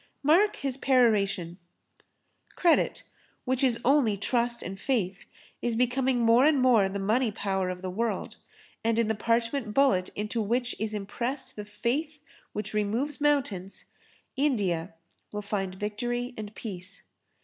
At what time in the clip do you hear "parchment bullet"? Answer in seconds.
9.13-10.09